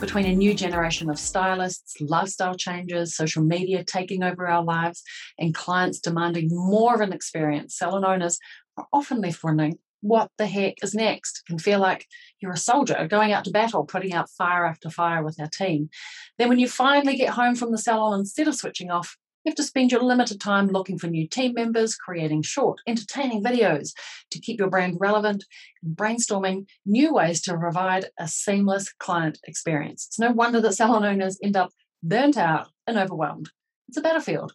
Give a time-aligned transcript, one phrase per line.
[0.00, 5.02] between a new generation of stylists, lifestyle changes, social media taking over our lives,
[5.38, 8.38] and clients demanding more of an experience, salon owners
[8.76, 11.42] are often left wondering what the heck is next.
[11.42, 12.06] It can feel like
[12.40, 15.90] you're a soldier going out to battle, putting out fire after fire with our team.
[16.38, 19.16] Then, when you finally get home from the salon, instead of switching off,
[19.48, 23.92] have to spend your limited time looking for new team members, creating short, entertaining videos
[24.30, 25.44] to keep your brand relevant,
[25.82, 30.06] and brainstorming new ways to provide a seamless client experience.
[30.06, 31.70] It's no wonder that salon owners end up
[32.02, 33.50] burnt out and overwhelmed.
[33.88, 34.52] It's a battlefield.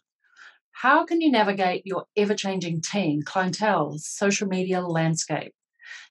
[0.72, 5.52] How can you navigate your ever changing team, clientele, social media landscape?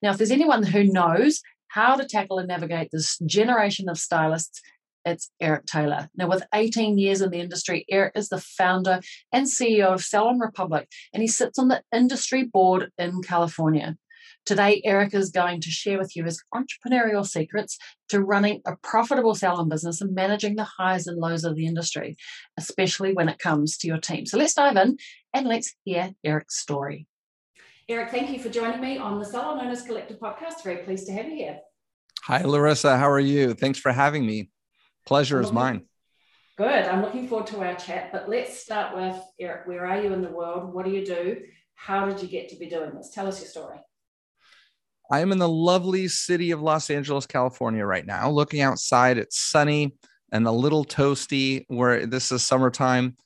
[0.01, 4.61] Now, if there's anyone who knows how to tackle and navigate this generation of stylists
[5.05, 6.09] it's Eric Taylor.
[6.15, 8.99] Now, with 18 years in the industry, Eric is the founder
[9.31, 13.97] and CEO of Salon Republic, and he sits on the industry board in California.
[14.45, 17.77] Today, Eric is going to share with you his entrepreneurial secrets
[18.09, 22.17] to running a profitable salon business and managing the highs and lows of the industry,
[22.57, 24.25] especially when it comes to your team.
[24.25, 24.97] So let's dive in
[25.33, 27.07] and let's hear Eric's story.
[27.87, 30.63] Eric, thank you for joining me on the Salon Owners Collective podcast.
[30.63, 31.59] Very pleased to have you here.
[32.23, 32.97] Hi, Larissa.
[32.97, 33.53] How are you?
[33.53, 34.49] Thanks for having me.
[35.05, 35.83] Pleasure is mine.
[36.57, 36.85] Good.
[36.85, 38.11] I'm looking forward to our chat.
[38.11, 39.67] But let's start with Eric.
[39.67, 40.73] Where are you in the world?
[40.73, 41.41] What do you do?
[41.75, 43.09] How did you get to be doing this?
[43.09, 43.77] Tell us your story.
[45.11, 48.29] I am in the lovely city of Los Angeles, California, right now.
[48.29, 49.95] Looking outside, it's sunny
[50.31, 51.65] and a little toasty.
[51.67, 53.17] Where this is summertime,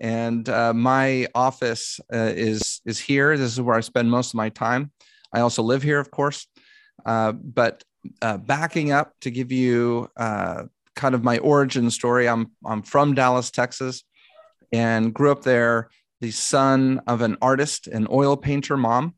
[0.00, 3.36] and uh, my office uh, is is here.
[3.36, 4.90] This is where I spend most of my time.
[5.32, 6.46] I also live here, of course.
[7.04, 7.84] Uh, but
[8.22, 10.64] uh, backing up to give you uh,
[10.96, 12.28] kind of my origin story.
[12.28, 14.02] I'm I'm from Dallas, Texas,
[14.72, 15.90] and grew up there.
[16.20, 19.14] The son of an artist, an oil painter mom,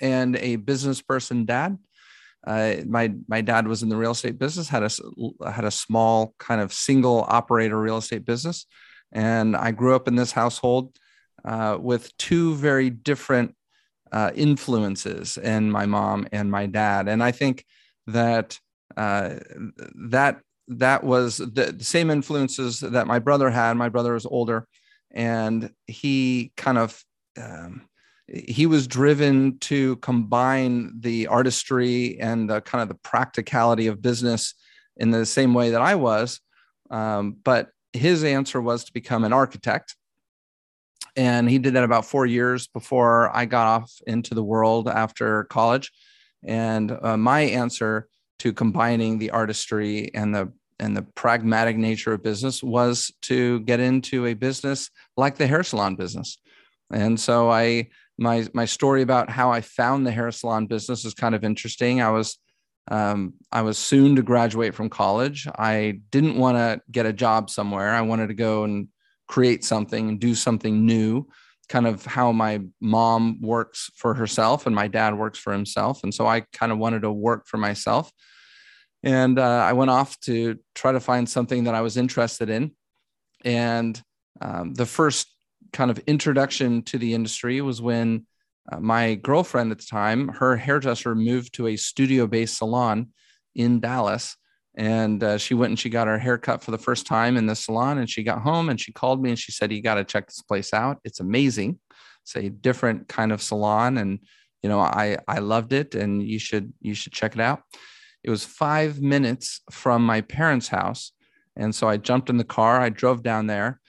[0.00, 1.76] and a business person dad.
[2.46, 4.68] Uh, my my dad was in the real estate business.
[4.68, 8.66] had a had a small kind of single operator real estate business,
[9.12, 10.96] and I grew up in this household
[11.44, 13.56] uh, with two very different
[14.12, 17.08] uh, influences in my mom and my dad.
[17.08, 17.64] And I think
[18.06, 18.60] that
[18.96, 19.34] uh,
[20.08, 23.76] that that was the, the, same influences that my brother had.
[23.76, 24.66] My brother was older,
[25.12, 27.02] and he kind of
[27.38, 27.82] um,
[28.28, 34.54] he was driven to combine the artistry and the kind of the practicality of business
[34.96, 36.40] in the same way that I was.
[36.90, 39.94] Um, but his answer was to become an architect.
[41.14, 45.44] And he did that about four years before I got off into the world after
[45.44, 45.92] college.
[46.44, 48.08] And uh, my answer
[48.40, 53.80] to combining the artistry and the and the pragmatic nature of business was to get
[53.80, 56.38] into a business like the hair salon business.
[56.92, 57.88] And so I
[58.18, 62.00] my my story about how I found the hair salon business is kind of interesting.
[62.00, 62.38] I was
[62.88, 65.48] um, I was soon to graduate from college.
[65.58, 67.90] I didn't want to get a job somewhere.
[67.90, 68.88] I wanted to go and
[69.26, 71.26] create something and do something new
[71.68, 76.02] kind of how my mom works for herself and my dad works for himself.
[76.02, 78.12] And so I kind of wanted to work for myself.
[79.06, 82.72] And uh, I went off to try to find something that I was interested in.
[83.44, 84.02] And
[84.40, 85.28] um, the first
[85.72, 88.26] kind of introduction to the industry was when
[88.70, 93.10] uh, my girlfriend at the time, her hairdresser moved to a studio based salon
[93.54, 94.36] in Dallas.
[94.74, 97.46] And uh, she went and she got her hair cut for the first time in
[97.46, 97.98] the salon.
[97.98, 100.26] And she got home and she called me and she said, You got to check
[100.26, 100.98] this place out.
[101.04, 101.78] It's amazing.
[102.24, 103.98] It's a different kind of salon.
[103.98, 104.18] And,
[104.64, 107.62] you know, I, I loved it and you should, you should check it out.
[108.26, 111.12] It was five minutes from my parents' house.
[111.54, 113.80] And so I jumped in the car, I drove down there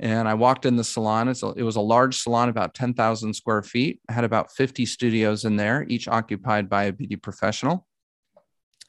[0.00, 1.28] and I walked in the salon.
[1.28, 4.00] A, it was a large salon, about 10,000 square feet.
[4.08, 7.86] I had about 50 studios in there, each occupied by a beauty professional.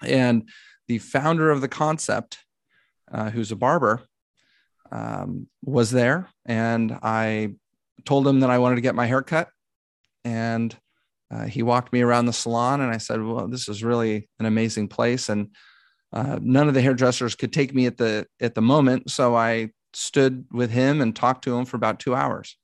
[0.01, 0.49] And
[0.87, 2.39] the founder of the concept,
[3.11, 4.01] uh, who's a barber,
[4.91, 6.29] um, was there.
[6.47, 7.53] And I
[8.05, 9.49] told him that I wanted to get my hair cut.
[10.23, 10.75] And
[11.35, 14.45] uh, he walked me around the salon, and I said, "Well, this is really an
[14.45, 15.49] amazing place." And
[16.13, 19.71] uh, none of the hairdressers could take me at the at the moment, so I
[19.93, 22.57] stood with him and talked to him for about two hours.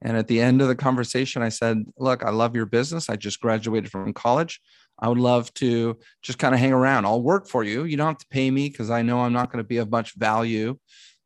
[0.00, 3.08] And at the end of the conversation, I said, Look, I love your business.
[3.08, 4.60] I just graduated from college.
[4.98, 7.06] I would love to just kind of hang around.
[7.06, 7.84] I'll work for you.
[7.84, 9.90] You don't have to pay me because I know I'm not going to be of
[9.90, 10.76] much value.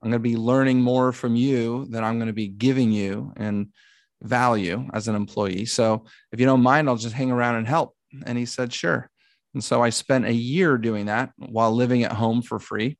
[0.03, 3.33] I'm going to be learning more from you than I'm going to be giving you
[3.37, 3.69] and
[4.23, 5.67] value as an employee.
[5.67, 7.95] So if you don't mind, I'll just hang around and help.
[8.25, 9.11] And he said, Sure.
[9.55, 12.99] And so I spent a year doing that while living at home for free.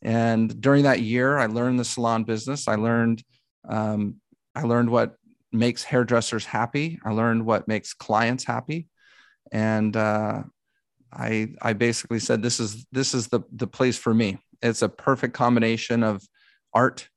[0.00, 2.68] And during that year, I learned the salon business.
[2.68, 3.22] I learned
[3.68, 4.16] um,
[4.54, 5.16] I learned what
[5.52, 7.00] makes hairdressers happy.
[7.04, 8.86] I learned what makes clients happy,
[9.50, 10.44] and uh,
[11.12, 14.38] I I basically said this is this is the the place for me.
[14.62, 16.22] It's a perfect combination of
[16.72, 17.08] art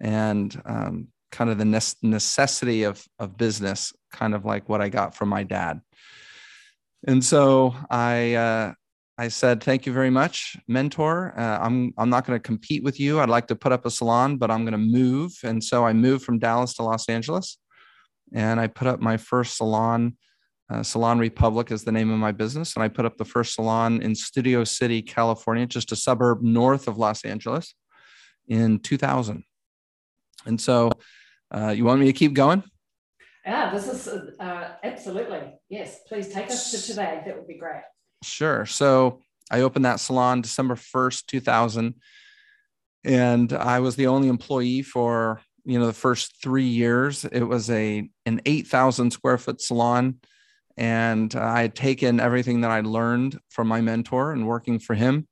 [0.00, 5.14] and um, kind of the necessity of of business, kind of like what I got
[5.14, 5.80] from my dad.
[7.06, 8.72] And so I uh,
[9.16, 11.34] I said, "Thank you very much, mentor.
[11.36, 13.20] Uh, I'm I'm not going to compete with you.
[13.20, 15.92] I'd like to put up a salon, but I'm going to move." And so I
[15.92, 17.58] moved from Dallas to Los Angeles,
[18.32, 20.16] and I put up my first salon.
[20.70, 23.54] Uh, salon Republic is the name of my business, and I put up the first
[23.54, 27.74] salon in Studio City, California, just a suburb north of Los Angeles,
[28.48, 29.42] in 2000.
[30.46, 30.90] And so,
[31.50, 32.62] uh, you want me to keep going?
[33.44, 34.08] Yeah, this is
[34.38, 36.00] uh, absolutely yes.
[36.06, 37.22] Please take us to today.
[37.24, 37.82] That would be great.
[38.22, 38.66] Sure.
[38.66, 41.94] So I opened that salon December 1st, 2000.
[43.04, 47.24] And I was the only employee for, you know, the first three years.
[47.24, 50.16] It was a an 8,000 square foot salon.
[50.76, 55.26] And I had taken everything that I learned from my mentor and working for him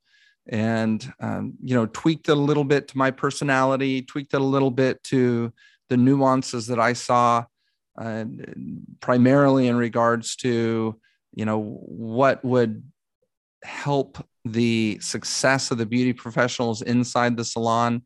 [0.47, 4.43] and, um, you know, tweaked it a little bit to my personality, tweaked it a
[4.43, 5.53] little bit to
[5.89, 7.45] the nuances that I saw,
[7.99, 8.25] uh,
[8.99, 10.99] primarily in regards to
[11.33, 12.83] you know what would
[13.63, 18.01] help the success of the beauty professionals inside the salon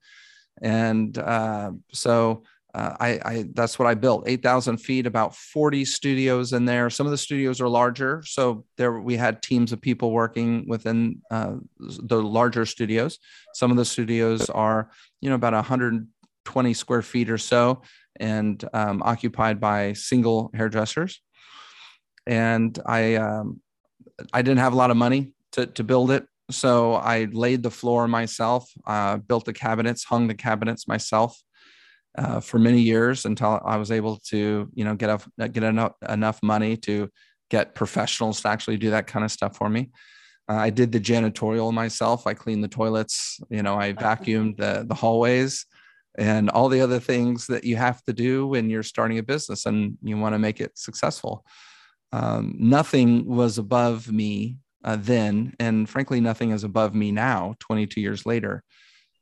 [0.62, 2.44] and uh, so
[2.74, 6.90] uh, I, I, that's what I built 8,000 feet, about 40 studios in there.
[6.90, 8.24] Some of the studios are larger.
[8.26, 13.20] So there we had teams of people working within uh, the larger studios.
[13.54, 14.90] Some of the studios are,
[15.22, 15.54] you know, about
[16.46, 17.82] 120 square feet or so
[18.20, 21.22] and um, occupied by single hairdressers
[22.26, 23.62] and I um,
[24.32, 27.72] I didn't have a lot of money to to build it, so I laid the
[27.72, 31.40] floor myself, uh, built the cabinets, hung the cabinets myself
[32.18, 35.10] uh, for many years until I was able to you know get
[35.40, 37.10] a, get enough enough money to
[37.50, 39.92] get professionals to actually do that kind of stuff for me.
[40.50, 42.28] Uh, I did the janitorial myself.
[42.28, 43.40] I cleaned the toilets.
[43.50, 45.66] You know, I vacuumed the the hallways
[46.18, 49.66] and all the other things that you have to do when you're starting a business
[49.66, 51.44] and you want to make it successful
[52.12, 58.02] um, nothing was above me uh, then, and frankly, nothing is above me now, 22
[58.02, 58.64] years later.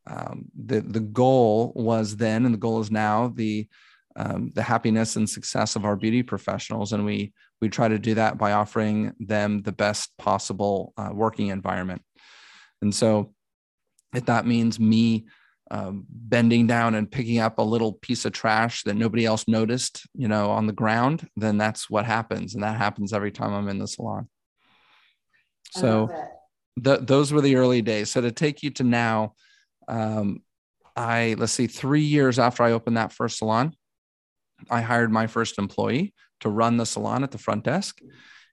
[0.07, 3.67] Um, the the goal was then, and the goal is now the
[4.15, 8.15] um, the happiness and success of our beauty professionals, and we we try to do
[8.15, 12.01] that by offering them the best possible uh, working environment.
[12.81, 13.33] And so,
[14.15, 15.27] if that means me
[15.71, 20.06] um, bending down and picking up a little piece of trash that nobody else noticed,
[20.13, 22.53] you know, on the ground, then that's what happens.
[22.53, 24.27] And that happens every time I'm in the salon.
[25.71, 26.09] So
[26.75, 28.12] the, those were the early days.
[28.12, 29.33] So to take you to now,
[29.88, 30.41] um,
[30.94, 33.73] I, let's see, three years after I opened that first salon,
[34.69, 37.99] I hired my first employee to run the salon at the front desk.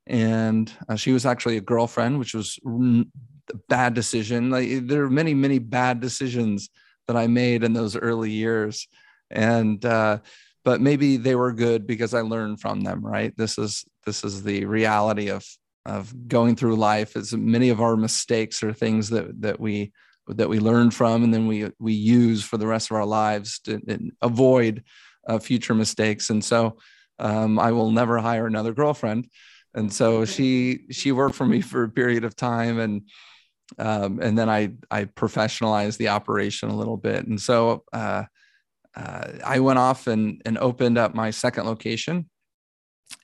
[0.07, 4.51] And uh, she was actually a girlfriend, which was a bad decision.
[4.51, 6.71] Like, there are many, many bad decisions
[7.09, 8.87] that I made in those early years.
[9.31, 10.19] And uh,
[10.65, 13.35] but maybe they were good because I learned from them, right?
[13.37, 15.45] This is this is the reality of
[15.85, 17.17] of going through life.
[17.17, 19.93] Is many of our mistakes are things that that we
[20.29, 23.61] that we learn from and then we we use for the rest of our lives
[23.61, 23.81] to
[24.21, 24.85] avoid
[25.27, 26.31] uh, future mistakes.
[26.31, 26.79] And so
[27.19, 29.29] um, I will never hire another girlfriend.
[29.75, 33.03] And so she she worked for me for a period of time and
[33.77, 38.25] um, and then I I professionalized the operation a little bit, and so uh,
[38.97, 42.31] uh, I went off and and opened up my second location,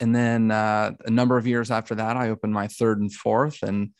[0.00, 3.62] and then uh, a number of years after that, I opened my third and fourth,
[3.62, 3.90] and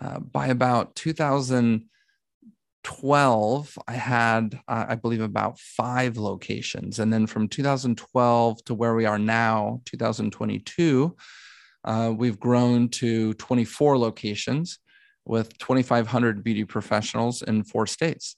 [0.00, 8.64] uh, by about 2012, I had I believe about five locations, and then from 2012
[8.64, 11.14] to where we are now, 2022.
[11.84, 14.78] Uh, we've grown to 24 locations
[15.24, 18.36] with 2,500 beauty professionals in four states.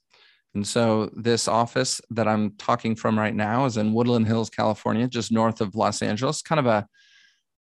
[0.53, 5.07] And so, this office that I'm talking from right now is in Woodland Hills, California,
[5.07, 6.87] just north of Los Angeles, kind of a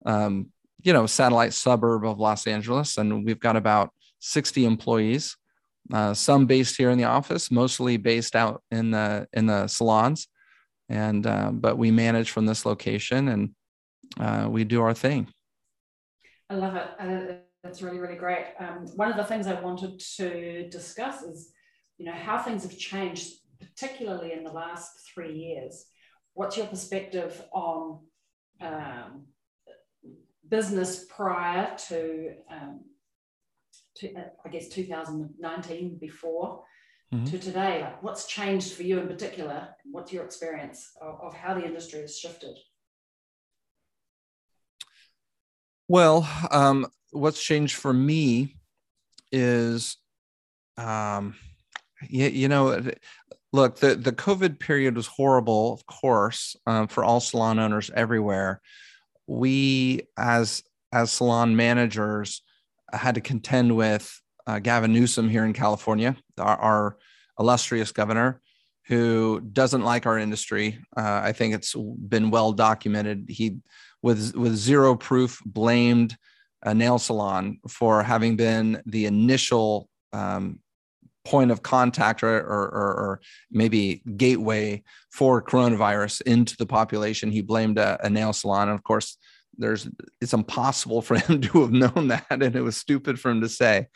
[0.05, 0.51] um,
[0.83, 5.37] you know satellite suburb of Los Angeles, and we've got about 60 employees.
[5.93, 10.27] Uh, some based here in the office, mostly based out in the in the salons,
[10.89, 13.55] and uh, but we manage from this location and
[14.19, 15.29] uh, we do our thing.
[16.49, 17.47] I love it.
[17.63, 18.47] That's really really great.
[18.59, 21.53] Um, one of the things I wanted to discuss is,
[21.99, 25.87] you know, how things have changed, particularly in the last three years.
[26.35, 28.01] What's your perspective on
[28.61, 29.27] um,
[30.49, 32.81] business prior to, um,
[33.97, 36.65] to uh, I guess 2019 before?
[37.13, 37.25] mm-hmm.
[37.25, 37.83] to today?
[37.83, 39.69] Like what's changed for you in particular?
[39.85, 42.57] What's your experience of, of how the industry has shifted?
[45.89, 48.57] Well, um, what's changed for me
[49.33, 49.97] is,
[50.77, 51.37] um,
[52.09, 52.83] you, you know,
[53.53, 58.61] look, the, the COVID period was horrible, of course, um, for all salon owners everywhere.
[59.27, 60.63] We, as
[60.93, 62.43] as salon managers,
[62.93, 66.97] had to contend with uh, Gavin Newsom here in California, our, our,
[67.39, 68.41] illustrious governor,
[68.87, 70.79] who doesn't like our industry.
[70.95, 73.27] Uh, I think it's been well documented.
[73.29, 73.59] He,
[74.03, 76.17] with with zero proof, blamed
[76.63, 80.61] a nail salon for having been the initial um,
[81.25, 87.31] point of contact or, or, or, maybe gateway for coronavirus into the population.
[87.31, 89.17] He blamed a, a, nail salon, and of course,
[89.57, 89.89] there's
[90.21, 93.49] it's impossible for him to have known that, and it was stupid for him to
[93.49, 93.87] say.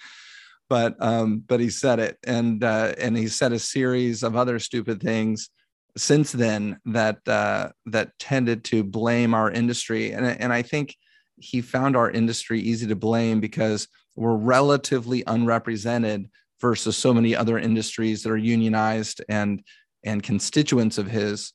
[0.68, 4.58] But um, but he said it, and uh, and he said a series of other
[4.58, 5.50] stupid things
[5.96, 10.96] since then that uh, that tended to blame our industry, and and I think
[11.36, 16.28] he found our industry easy to blame because we're relatively unrepresented
[16.60, 19.62] versus so many other industries that are unionized and
[20.04, 21.52] and constituents of his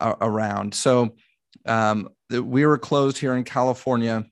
[0.00, 0.74] uh, around.
[0.74, 1.14] So
[1.64, 4.24] um, we were closed here in California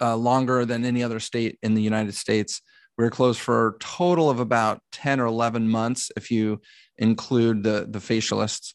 [0.00, 2.62] uh, longer than any other state in the United States.
[2.98, 6.60] We were closed for a total of about 10 or 11 months if you
[6.98, 8.74] include the, the facialists.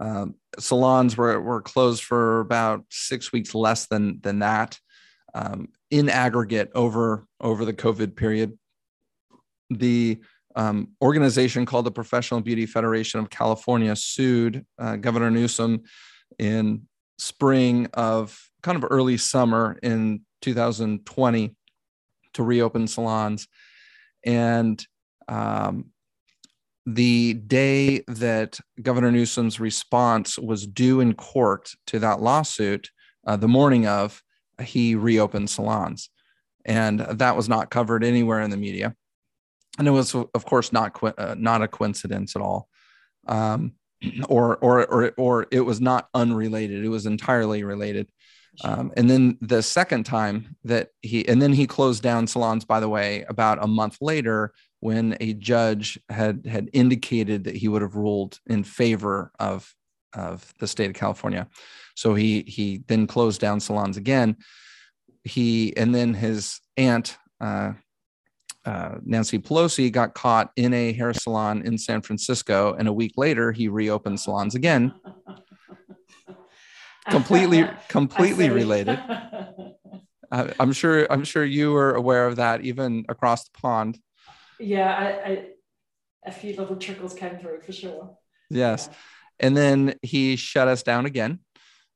[0.00, 4.78] Um, salons were, were closed for about six weeks less than, than that
[5.34, 8.58] um, in aggregate over, over the COVID period.
[9.68, 10.18] The
[10.56, 15.82] um, organization called the Professional Beauty Federation of California sued uh, Governor Newsom
[16.38, 16.88] in
[17.18, 21.54] spring of kind of early summer in 2020
[22.32, 23.46] to reopen salons.
[24.24, 24.84] And
[25.28, 25.90] um,
[26.94, 32.90] the day that Governor Newsom's response was due in court to that lawsuit,
[33.26, 34.22] uh, the morning of,
[34.62, 36.10] he reopened salons.
[36.64, 38.94] And that was not covered anywhere in the media.
[39.78, 42.68] And it was, of course, not, uh, not a coincidence at all.
[43.26, 43.72] Um,
[44.28, 46.84] or, or, or, or it was not unrelated.
[46.84, 48.10] It was entirely related.
[48.64, 52.80] Um, and then the second time that he, and then he closed down salons, by
[52.80, 57.82] the way, about a month later when a judge had had indicated that he would
[57.82, 59.72] have ruled in favor of
[60.14, 61.46] of the state of California.
[61.94, 64.36] So he he then closed down salons again.
[65.22, 67.74] He and then his aunt uh,
[68.64, 73.12] uh, Nancy Pelosi got caught in a hair salon in San Francisco, and a week
[73.16, 74.92] later he reopened salons again
[77.10, 78.98] completely completely related
[80.32, 83.98] uh, i'm sure i'm sure you were aware of that even across the pond
[84.60, 85.44] yeah I, I
[86.26, 88.16] a few little trickles came through for sure
[88.50, 88.96] yes yeah.
[89.40, 91.40] and then he shut us down again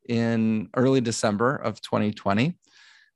[0.08, 2.56] in early december of 2020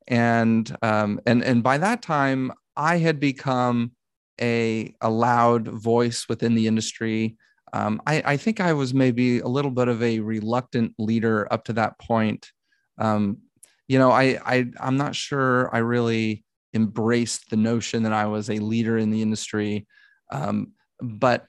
[0.06, 3.92] and um, and and by that time i had become
[4.40, 7.36] a, a loud voice within the industry
[7.72, 11.64] um, I, I, think I was maybe a little bit of a reluctant leader up
[11.64, 12.50] to that point.
[12.98, 13.38] Um,
[13.86, 16.44] you know, I, I I'm not sure I really
[16.74, 19.86] embraced the notion that I was a leader in the industry.
[20.30, 21.46] Um, but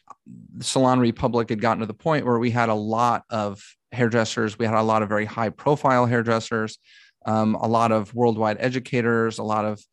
[0.62, 3.62] Salon Republic had gotten to the point where we had a lot of
[3.92, 4.60] hairdressers.
[4.60, 6.78] We had a lot of very high profile hairdressers,
[7.26, 9.84] um, a lot of worldwide educators, a lot of,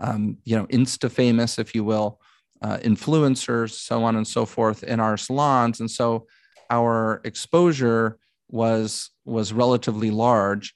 [0.00, 2.20] um, you know, insta famous, if you will
[2.64, 5.80] uh, influencers, so on and so forth in our salons.
[5.80, 6.26] And so
[6.70, 8.18] our exposure
[8.50, 10.74] was was relatively large.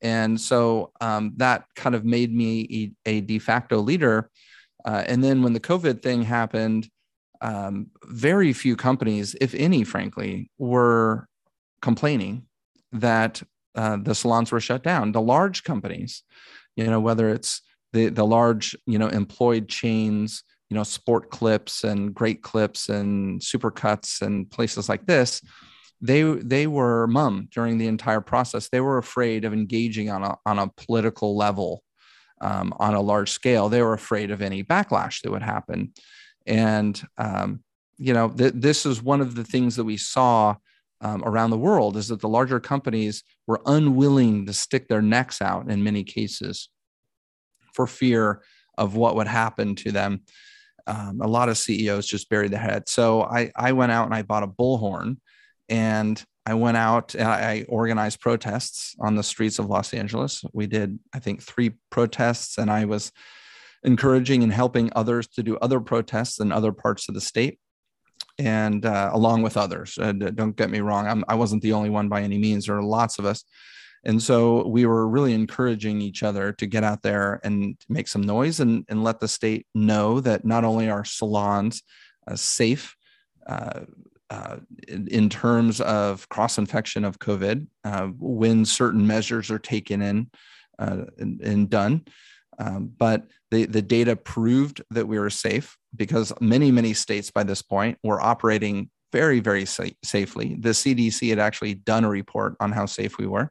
[0.00, 4.30] And so um, that kind of made me a, de facto leader.
[4.84, 6.88] Uh, and then when the COVID thing happened,
[7.40, 11.26] um, very few companies, if any, frankly, were
[11.82, 12.46] complaining
[12.92, 13.42] that
[13.74, 15.12] uh, the salons were shut down.
[15.12, 16.22] The large companies,
[16.76, 17.62] you know, whether it's
[17.92, 23.40] the the large, you know, employed chains you know sport clips and great clips and
[23.40, 25.40] supercuts and places like this
[26.00, 30.36] they they were mum during the entire process they were afraid of engaging on a
[30.46, 31.82] on a political level
[32.40, 35.92] um, on a large scale they were afraid of any backlash that would happen
[36.46, 37.62] and um,
[37.96, 40.54] you know th- this is one of the things that we saw
[41.00, 45.40] um, around the world is that the larger companies were unwilling to stick their necks
[45.40, 46.68] out in many cases
[47.72, 48.42] for fear
[48.76, 50.22] of what would happen to them.
[50.86, 52.88] Um, a lot of CEOs just buried their head.
[52.88, 55.18] So I, I went out and I bought a bullhorn
[55.68, 60.42] and I went out and I organized protests on the streets of Los Angeles.
[60.52, 63.12] We did, I think, three protests, and I was
[63.82, 67.58] encouraging and helping others to do other protests in other parts of the state
[68.38, 69.98] and uh, along with others.
[70.00, 72.66] Uh, don't get me wrong, I'm, I was not the only one by any means.
[72.66, 73.44] There are lots of us.
[74.04, 78.22] And so we were really encouraging each other to get out there and make some
[78.22, 81.82] noise and, and let the state know that not only are salons
[82.26, 82.96] uh, safe
[83.46, 83.80] uh,
[84.30, 84.56] uh,
[84.88, 90.30] in, terms of cross infection of COVID uh, when certain measures are taken in
[90.78, 92.04] and, and, done,
[92.58, 97.42] um, but the, the data proved that we were safe because many, many states by
[97.42, 100.56] this point were operating very, very sa- safely.
[100.60, 103.50] The CDC had actually done a report on how safe we were.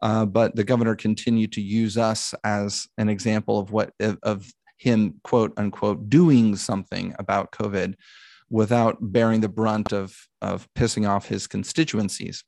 [0.00, 5.20] Uh, but the governor continued to use us as an example of what of him
[5.22, 7.94] quote unquote doing something about COVID
[8.52, 12.44] without bearing the brunt of of pissing off his constituencies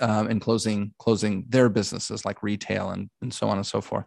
[0.00, 4.04] um, and closing closing their businesses like retail and, and so on and so forth.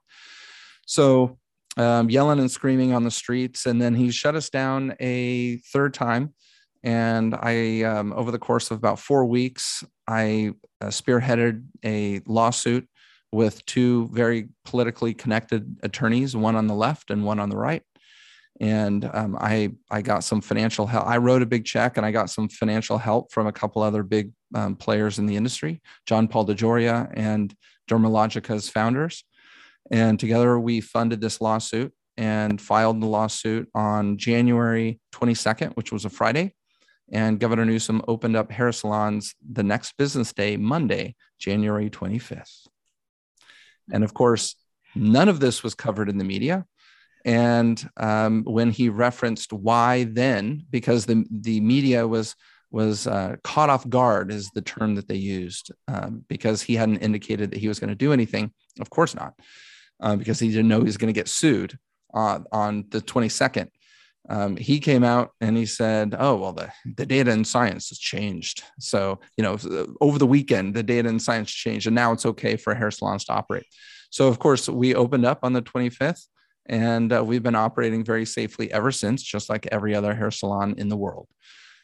[0.85, 1.37] So
[1.77, 3.65] um, yelling and screaming on the streets.
[3.65, 6.33] And then he shut us down a third time.
[6.83, 12.87] And I, um, over the course of about four weeks, I uh, spearheaded a lawsuit
[13.31, 17.83] with two very politically connected attorneys, one on the left and one on the right.
[18.61, 21.07] And um, I, I got some financial help.
[21.07, 24.03] I wrote a big check and I got some financial help from a couple other
[24.03, 27.53] big um, players in the industry, John Paul DeJoria and
[27.89, 29.23] Dermalogica's founders.
[29.89, 36.05] And together we funded this lawsuit and filed the lawsuit on January 22nd, which was
[36.05, 36.53] a Friday.
[37.11, 42.67] And Governor Newsom opened up hair salons the next business day, Monday, January 25th.
[43.91, 44.55] And of course,
[44.93, 46.67] none of this was covered in the media.
[47.25, 52.35] And um, when he referenced why then, because the, the media was
[52.71, 56.99] was uh, caught off guard is the term that they used um, because he hadn't
[56.99, 58.49] indicated that he was going to do anything.
[58.79, 59.33] Of course not
[60.01, 61.77] uh, because he didn't know he was going to get sued
[62.13, 63.69] uh, on the 22nd.
[64.29, 67.97] Um, he came out and he said, "Oh well, the the data and science has
[67.97, 68.63] changed.
[68.79, 69.57] So you know,
[69.99, 73.25] over the weekend, the data and science changed, and now it's okay for hair salons
[73.25, 73.65] to operate."
[74.11, 76.27] So of course, we opened up on the 25th,
[76.67, 80.75] and uh, we've been operating very safely ever since, just like every other hair salon
[80.77, 81.27] in the world.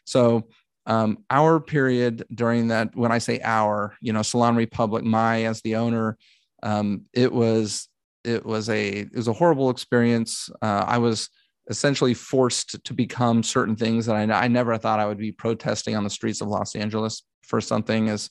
[0.06, 0.48] So
[0.86, 5.62] um, our period during that, when I say our, you know, Salon Republic, my as
[5.62, 6.18] the owner,
[6.64, 7.90] um, it was
[8.24, 10.50] it was a it was a horrible experience.
[10.62, 11.30] Uh, I was
[11.70, 15.96] essentially forced to become certain things that I, I never thought I would be protesting
[15.96, 18.30] on the streets of Los Angeles for something as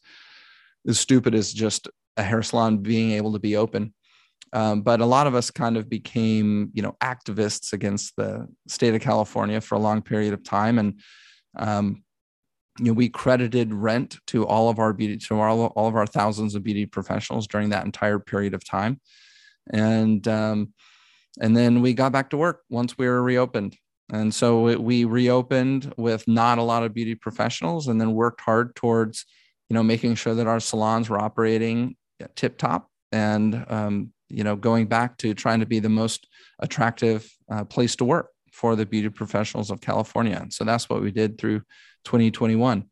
[0.89, 3.93] as stupid as just a hair salon being able to be open.
[4.53, 8.95] Um, but a lot of us kind of became, you know, activists against the state
[8.95, 11.01] of California for a long period of time, and
[11.59, 12.03] um,
[12.79, 16.07] you know, we credited rent to all of our beauty to all, all of our
[16.07, 19.01] thousands of beauty professionals during that entire period of time.
[19.71, 20.73] And um,
[21.41, 23.77] and then we got back to work once we were reopened.
[24.13, 28.41] And so it, we reopened with not a lot of beauty professionals and then worked
[28.41, 29.27] hard towards
[29.69, 31.97] you know making sure that our salons were operating
[32.37, 36.27] tip top and um, you know going back to trying to be the most
[36.61, 40.39] attractive uh, place to work for the beauty professionals of california.
[40.41, 41.61] And so that's what we did through
[42.05, 42.87] 2021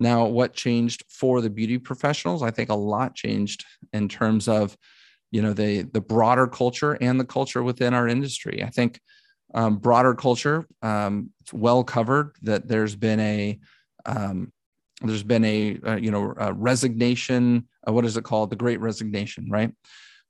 [0.00, 2.42] now what changed for the beauty professionals?
[2.42, 4.76] I think a lot changed in terms of
[5.30, 8.62] you know the the broader culture and the culture within our industry.
[8.62, 9.00] I think
[9.54, 13.58] um, broader culture um, it's well covered that there's been a
[14.06, 14.52] um,
[15.02, 18.50] there's been a, a you know a resignation uh, what is it called?
[18.50, 19.72] The great resignation right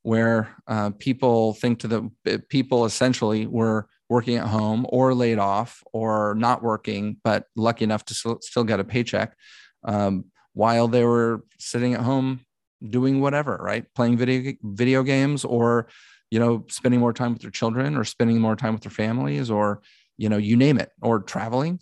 [0.03, 5.83] where uh, people think to the people essentially were working at home or laid off
[5.93, 9.35] or not working but lucky enough to still, still get a paycheck
[9.83, 12.41] um, while they were sitting at home
[12.87, 13.85] doing whatever, right?
[13.95, 15.87] Playing video video games or
[16.31, 19.49] you know spending more time with their children or spending more time with their families
[19.49, 19.81] or
[20.17, 21.79] you know you name it or traveling.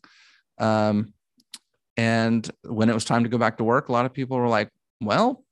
[0.57, 1.13] Um,
[1.95, 4.47] and when it was time to go back to work, a lot of people were
[4.47, 4.69] like,
[5.01, 5.43] "Well,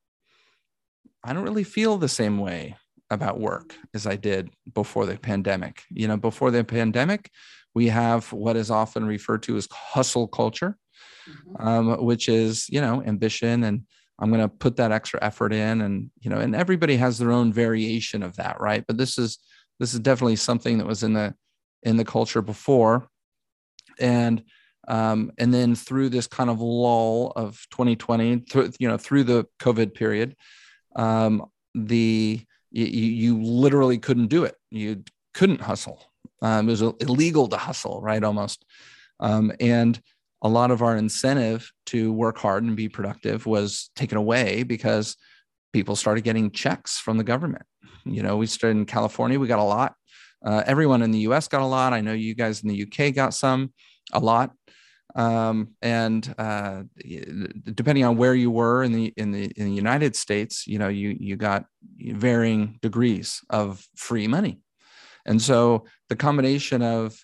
[1.25, 2.77] I don't really feel the same way
[3.09, 5.83] about work as I did before the pandemic.
[5.89, 7.31] You know, before the pandemic,
[7.73, 10.77] we have what is often referred to as hustle culture,
[11.27, 11.67] mm-hmm.
[11.67, 13.83] um, which is you know ambition and
[14.17, 17.31] I'm going to put that extra effort in and you know and everybody has their
[17.31, 19.39] own variation of that right but this is
[19.79, 21.35] this is definitely something that was in the
[21.83, 23.09] in the culture before
[23.99, 24.43] and
[24.87, 29.45] Um, and then through this kind of lull of 2020, through, you know, through the
[29.59, 30.35] COVID period,
[30.95, 34.55] um, the you, you literally couldn't do it.
[34.69, 35.03] You
[35.33, 36.03] couldn't hustle.
[36.41, 38.23] Um, it was illegal to hustle, right?
[38.23, 38.65] Almost.
[39.19, 39.99] Um, and
[40.41, 45.15] a lot of our incentive to work hard and be productive was taken away because
[45.73, 47.65] people started getting checks from the government.
[48.03, 49.95] You know, we started in California, we got a lot.
[50.45, 51.93] Uh, everyone in the US got a lot.
[51.93, 53.73] I know you guys in the UK got some,
[54.13, 54.51] a lot.
[55.15, 56.83] Um, and uh,
[57.73, 60.89] depending on where you were in the in the in the United States, you know,
[60.89, 61.65] you you got
[61.97, 64.59] varying degrees of free money.
[65.25, 67.17] And so the combination of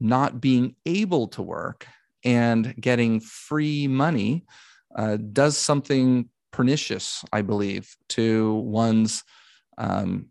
[0.00, 1.86] not being able to work
[2.24, 4.44] and getting free money
[4.96, 9.24] uh, does something pernicious, I believe, to one's
[9.76, 10.26] um,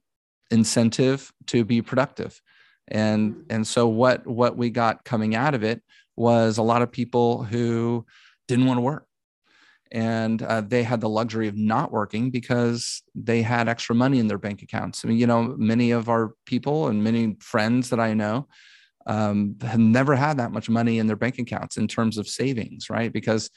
[0.51, 2.41] incentive to be productive.
[2.87, 3.41] And, mm-hmm.
[3.49, 5.81] and so what, what we got coming out of it
[6.17, 8.05] was a lot of people who
[8.47, 9.07] didn't want to work.
[9.91, 14.27] And uh, they had the luxury of not working because they had extra money in
[14.27, 15.05] their bank accounts.
[15.05, 18.47] I mean, you know, many of our people and many friends that I know
[19.07, 22.89] um, have never had that much money in their bank accounts in terms of savings,
[22.89, 23.11] right?
[23.13, 23.49] Because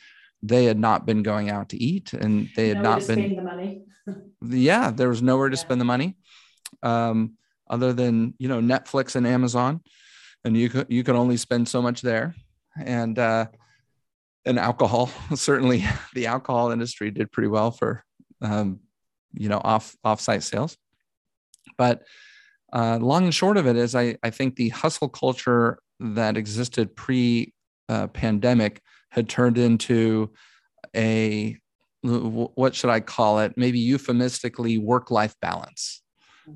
[0.42, 3.42] they had not been going out to eat and they had nowhere not been the
[3.42, 3.82] money.
[4.42, 5.60] yeah, there was nowhere to Yeah.
[5.60, 6.16] spend the money,
[6.82, 7.34] um,
[7.68, 9.80] other than you know Netflix and Amazon,
[10.44, 12.34] and you could you could only spend so much there,
[12.76, 13.46] and uh,
[14.44, 18.04] and alcohol certainly the alcohol industry did pretty well for
[18.42, 18.80] um,
[19.32, 20.76] you know off off-site sales,
[21.76, 22.02] but
[22.72, 26.96] uh, long and short of it is I I think the hustle culture that existed
[26.96, 27.52] pre
[27.88, 28.80] uh, pandemic
[29.10, 30.30] had turned into
[30.96, 31.56] a
[32.02, 33.54] what should I call it?
[33.56, 36.02] Maybe euphemistically work life balance,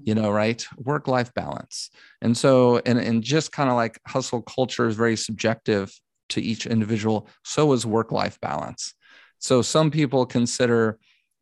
[0.02, 0.64] you know, right?
[0.76, 1.90] Work life balance.
[2.20, 5.92] And so, and, and just kind of like hustle culture is very subjective
[6.30, 8.94] to each individual, so is work life balance.
[9.38, 10.98] So, some people consider,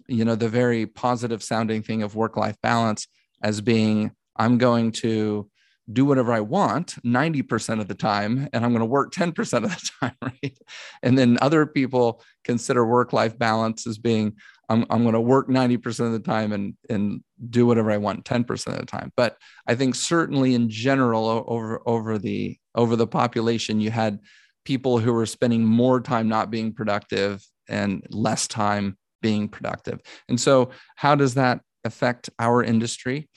[0.09, 3.07] you know, the very positive sounding thing of work life balance
[3.43, 5.49] as being I'm going to
[5.93, 9.71] do whatever I want 90% of the time, and I'm going to work 10% of
[9.71, 10.59] the time, right?
[11.03, 14.37] And then other people consider work life balance as being
[14.73, 18.25] I'm, I'm going to work 90% of the time and, and do whatever I want
[18.25, 19.13] 10% of the time.
[19.17, 24.19] But I think certainly in general over, over the over the population, you had
[24.65, 30.01] people who were spending more time not being productive and less time being productive.
[30.29, 33.29] And so how does that affect our industry?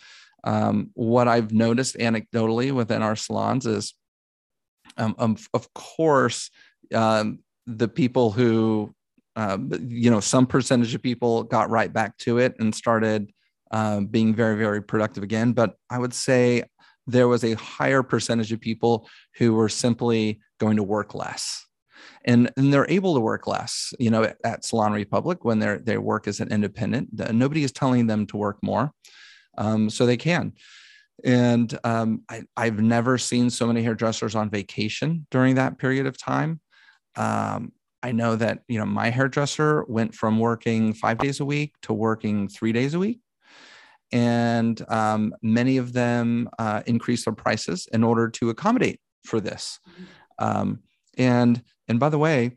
[0.46, 3.94] Um, what I've noticed anecdotally within our salons is,
[4.98, 6.50] um, um, of course,
[6.94, 8.94] um, the people who,
[9.36, 13.32] uh, you know, some percentage of people got right back to it and started
[13.72, 15.52] uh, being very, very productive again.
[15.52, 16.64] But I would say
[17.08, 21.66] there was a higher percentage of people who were simply going to work less.
[22.24, 25.78] And, and they're able to work less, you know, at, at Salon Republic when they
[25.78, 27.10] they work as an independent.
[27.32, 28.92] Nobody is telling them to work more
[29.58, 30.54] um, so they can.
[31.24, 36.18] And um, I, have never seen so many hairdressers on vacation during that period of
[36.18, 36.60] time.
[37.16, 37.72] Um,
[38.06, 41.94] I know that you know my hairdresser went from working five days a week to
[41.94, 43.20] working three days a week,
[44.12, 49.80] and um, many of them uh, increased their prices in order to accommodate for this.
[50.38, 50.82] Um,
[51.18, 52.52] and and by the way,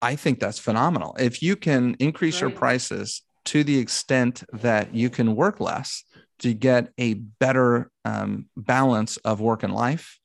[0.00, 1.14] I think that's phenomenal.
[1.18, 6.04] If you can increase your prices to the extent that you can work less
[6.38, 10.19] to get a better um, balance of work and life,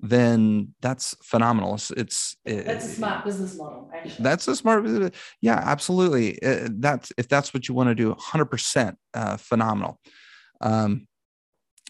[0.00, 1.74] then that's phenomenal.
[1.74, 4.16] It's, it's That's a smart business model, actually.
[4.20, 4.84] that's a smart
[5.40, 9.98] yeah absolutely Uh, that's if that's what you want to do 100% uh, phenomenal
[10.60, 11.06] um,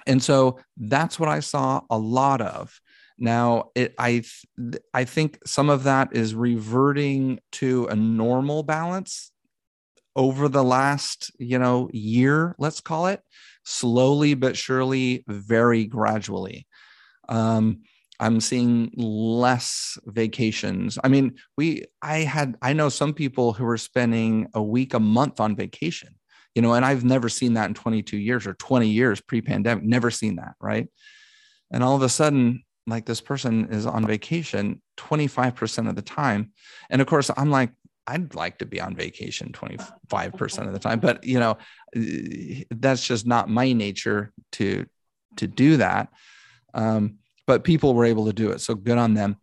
[0.07, 2.81] and so that's what i saw a lot of
[3.19, 4.23] now it i
[4.59, 9.33] th- i think some of that is reverting to a normal balance
[10.17, 13.21] over the last you know year let's call it
[13.65, 16.67] slowly but surely very gradually
[17.29, 17.81] um,
[18.21, 20.99] I'm seeing less vacations.
[21.03, 25.01] I mean, we I had I know some people who were spending a week a
[25.01, 26.15] month on vacation,
[26.55, 30.11] you know, and I've never seen that in 22 years or 20 years pre-pandemic, never
[30.11, 30.89] seen that, right?
[31.71, 36.53] And all of a sudden, like this person is on vacation 25% of the time.
[36.91, 37.71] And of course, I'm like,
[38.07, 41.59] I'd like to be on vacation 25% of the time, but you know,
[42.71, 44.87] that's just not my nature to
[45.37, 46.09] to do that.
[46.75, 47.19] Um,
[47.49, 49.37] but people were able to do it so good on them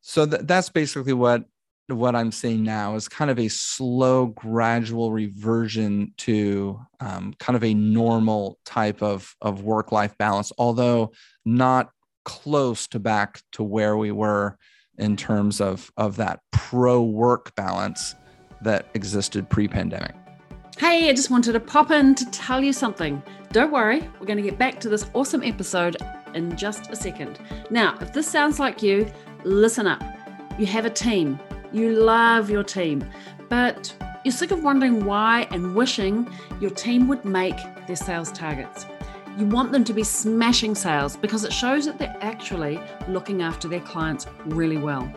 [0.00, 1.44] so th- that's basically what
[1.88, 7.62] what i'm seeing now is kind of a slow gradual reversion to um, kind of
[7.62, 11.12] a normal type of of work life balance although
[11.44, 11.90] not
[12.24, 14.56] close to back to where we were
[14.98, 18.14] in terms of of that pro work balance
[18.62, 20.14] that existed pre-pandemic.
[20.78, 23.22] Hey, I just wanted to pop in to tell you something.
[23.50, 25.96] Don't worry, we're going to get back to this awesome episode
[26.34, 27.38] in just a second.
[27.70, 29.10] Now, if this sounds like you,
[29.44, 30.02] listen up.
[30.58, 31.38] You have a team,
[31.72, 33.04] you love your team,
[33.48, 38.86] but you're sick of wondering why and wishing your team would make their sales targets.
[39.38, 43.66] You want them to be smashing sales because it shows that they're actually looking after
[43.66, 45.10] their clients really well.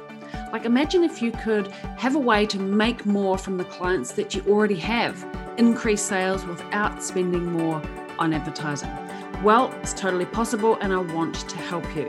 [0.51, 4.33] Like, imagine if you could have a way to make more from the clients that
[4.33, 5.25] you already have,
[5.57, 7.81] increase sales without spending more
[8.17, 8.89] on advertising.
[9.45, 12.07] Well, it's totally possible, and I want to help you.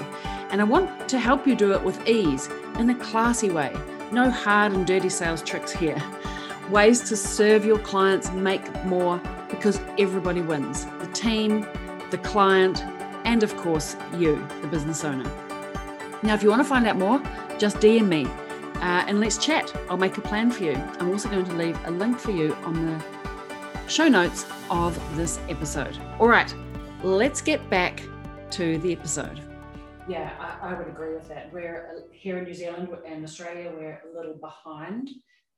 [0.48, 3.76] And I want to help you do it with ease in a classy way.
[4.10, 6.02] No hard and dirty sales tricks here
[6.70, 9.20] ways to serve your clients, make more,
[9.50, 11.66] because everybody wins the team,
[12.10, 12.82] the client,
[13.26, 15.30] and of course, you, the business owner.
[16.22, 17.22] Now, if you want to find out more,
[17.58, 18.24] just DM me
[18.76, 19.70] uh, and let's chat.
[19.90, 20.72] I'll make a plan for you.
[20.72, 23.04] I'm also going to leave a link for you on the
[23.88, 25.98] show notes of this episode.
[26.18, 26.52] All right,
[27.06, 28.02] let's get back
[28.50, 29.40] to the episode.
[30.08, 31.52] Yeah, I, I would agree with that.
[31.52, 35.10] We're uh, here in New Zealand and Australia, we're a little behind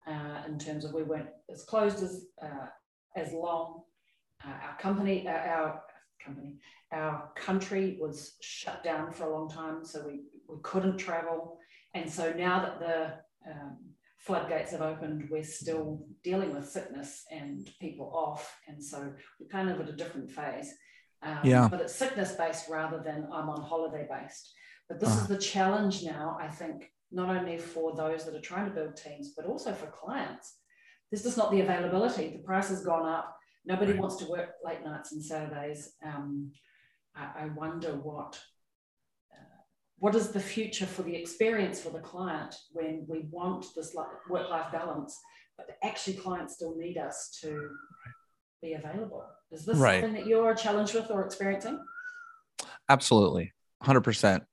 [0.06, 2.66] uh, in terms of we weren't as closed as uh,
[3.16, 3.82] as long.
[4.46, 5.82] Uh, our company, uh, our
[6.22, 6.58] company,
[6.92, 11.58] our country was shut down for a long time, so we, we couldn't travel.
[11.94, 13.78] And so now that the um,
[14.18, 19.70] floodgates have opened, we're still dealing with sickness and people off, and so we're kind
[19.70, 20.74] of at a different phase.
[21.22, 21.68] Um, yeah.
[21.68, 24.52] But it's sickness based rather than I'm on holiday based.
[24.88, 25.20] But this uh.
[25.20, 28.96] is the challenge now, I think, not only for those that are trying to build
[28.96, 30.56] teams, but also for clients.
[31.10, 32.28] There's just not the availability.
[32.28, 33.36] The price has gone up.
[33.64, 34.00] Nobody right.
[34.00, 35.92] wants to work late nights and Saturdays.
[36.04, 36.52] Um,
[37.16, 38.38] I, I, wonder what
[39.32, 39.60] uh,
[39.98, 43.94] what is the future for the experience for the client when we want this
[44.28, 45.18] work-life balance,
[45.56, 48.14] but actually clients still need us to right.
[48.60, 49.24] Be available.
[49.50, 50.02] Is this right.
[50.02, 51.78] something that you're challenged with or experiencing?
[52.88, 54.44] Absolutely, hundred percent.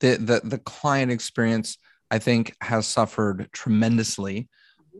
[0.00, 1.78] The the the client experience
[2.10, 4.48] I think has suffered tremendously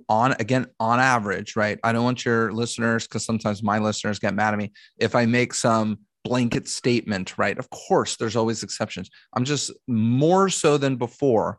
[0.08, 4.34] on again on average right i don't want your listeners because sometimes my listeners get
[4.34, 9.10] mad at me if i make some blanket statement right of course there's always exceptions
[9.34, 11.58] i'm just more so than before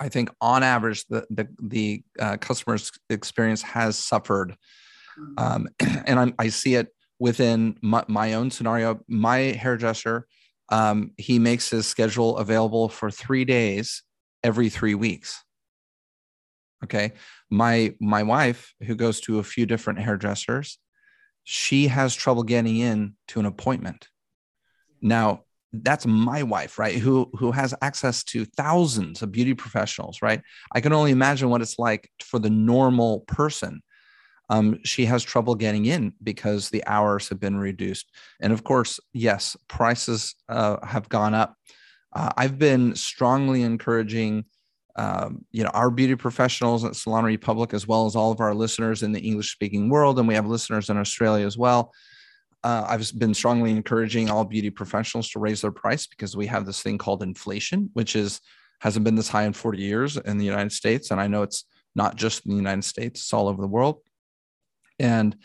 [0.00, 4.54] i think on average the the, the uh, customer's experience has suffered
[5.36, 10.26] um, and I'm, i see it within my, my, own scenario my hairdresser
[10.70, 14.02] um, he makes his schedule available for three days
[14.42, 15.42] every three weeks.
[16.84, 17.12] Okay.
[17.50, 20.78] My my wife, who goes to a few different hairdressers,
[21.44, 24.08] she has trouble getting in to an appointment.
[25.00, 26.96] Now, that's my wife, right?
[26.96, 30.42] Who who has access to thousands of beauty professionals, right?
[30.72, 33.82] I can only imagine what it's like for the normal person.
[34.50, 38.98] Um, she has trouble getting in because the hours have been reduced, and of course,
[39.12, 41.54] yes, prices uh, have gone up
[42.12, 44.44] uh, I've been strongly encouraging,
[44.96, 48.54] um, you know, our beauty professionals at Salon Republic, as well as all of our
[48.54, 51.92] listeners in the English speaking world, and we have listeners in Australia as well.
[52.64, 56.66] Uh, I've been strongly encouraging all beauty professionals to raise their price because we have
[56.66, 58.40] this thing called inflation, which is
[58.80, 61.64] hasn't been this high in 40 years in the United States, and I know it's
[61.94, 64.00] not just in the United States; it's all over the world.
[64.98, 65.36] And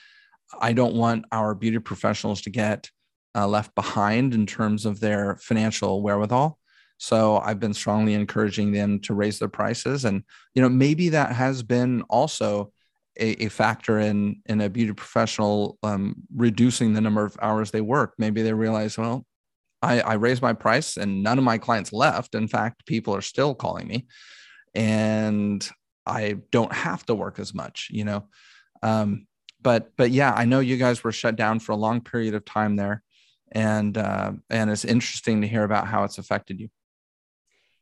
[0.60, 2.90] I don't want our beauty professionals to get
[3.36, 6.60] uh, left behind in terms of their financial wherewithal.
[6.98, 11.34] So I've been strongly encouraging them to raise their prices, and you know maybe that
[11.34, 12.72] has been also
[13.20, 17.82] a, a factor in in a beauty professional um, reducing the number of hours they
[17.82, 18.14] work.
[18.18, 19.26] Maybe they realize, well,
[19.82, 22.36] I, I raised my price and none of my clients left.
[22.36, 24.08] In fact, people are still calling me,
[24.74, 25.68] and
[26.06, 27.90] I don't have to work as much.
[27.92, 28.30] You know,
[28.82, 29.28] um,
[29.64, 32.46] but but yeah, I know you guys were shut down for a long period of
[32.46, 33.04] time there
[33.54, 36.70] and uh, and it's interesting to hear about how it's affected you.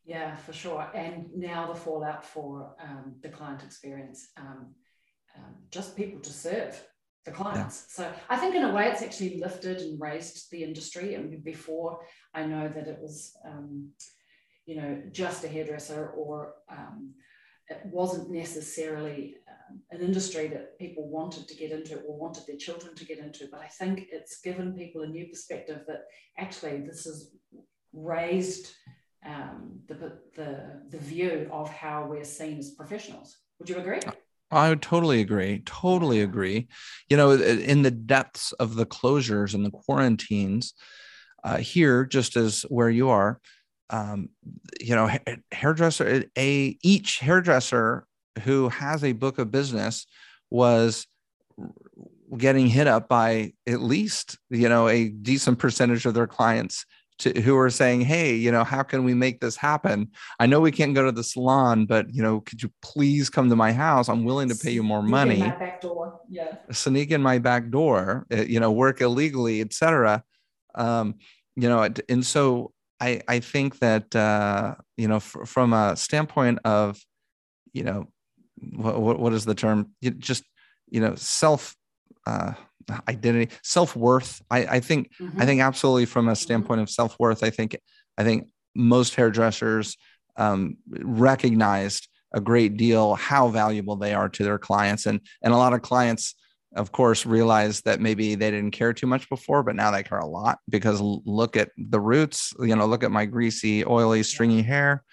[0.05, 0.89] Yeah, for sure.
[0.93, 4.75] And now the fallout for um, the client experience, um,
[5.37, 6.83] um, just people to serve
[7.25, 7.85] the clients.
[7.87, 8.05] Yeah.
[8.05, 11.15] So I think in a way it's actually lifted and raised the industry.
[11.17, 11.99] Mean, before
[12.33, 13.91] I know that it was, um,
[14.65, 17.13] you know, just a hairdresser or um,
[17.69, 19.35] it wasn't necessarily
[19.91, 23.47] an industry that people wanted to get into or wanted their children to get into.
[23.51, 26.03] But I think it's given people a new perspective that
[26.37, 27.31] actually this has
[27.93, 28.73] raised
[29.25, 33.37] um, the, the, the view of how we're seen as professionals.
[33.59, 33.99] Would you agree?
[34.51, 35.61] I would totally agree.
[35.65, 36.67] Totally agree.
[37.09, 40.73] You know, in the depths of the closures and the quarantines
[41.43, 43.39] uh, here, just as where you are,
[43.89, 44.29] um,
[44.79, 45.09] you know,
[45.51, 48.05] hairdresser, a each hairdresser
[48.43, 50.05] who has a book of business
[50.49, 51.07] was
[52.37, 56.85] getting hit up by at least you know a decent percentage of their clients
[57.19, 60.09] to, who are saying hey you know how can we make this happen?
[60.39, 63.49] I know we can't go to the salon but you know could you please come
[63.49, 64.07] to my house?
[64.07, 66.19] I'm willing to pay you more money sneak in my back door.
[66.29, 66.47] Yeah.
[66.71, 70.23] Sneak in my back door eh, you know work illegally etc
[70.75, 71.15] um
[71.55, 76.59] you know and so I, I think that uh, you know f- from a standpoint
[76.63, 76.99] of
[77.73, 78.07] you know
[78.75, 79.91] what, what is the term?
[80.01, 80.43] You just
[80.89, 81.75] you know self
[82.27, 82.53] uh,
[83.07, 84.41] identity self-worth.
[84.49, 85.41] I, I think mm-hmm.
[85.41, 86.35] I think absolutely from a mm-hmm.
[86.35, 87.77] standpoint of self-worth I think
[88.17, 89.97] I think most hairdressers
[90.37, 95.05] um, recognized a great deal how valuable they are to their clients.
[95.05, 96.35] And and a lot of clients
[96.75, 100.19] of course realized that maybe they didn't care too much before but now they care
[100.19, 104.61] a lot because look at the roots you know look at my greasy oily stringy
[104.61, 105.03] hair